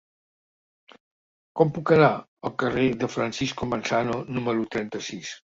Com 1.61 1.73
puc 1.75 1.91
anar 1.97 2.07
al 2.19 2.55
carrer 2.65 2.87
de 3.05 3.11
Francisco 3.17 3.69
Manzano 3.75 4.19
número 4.41 4.67
trenta-sis? 4.79 5.37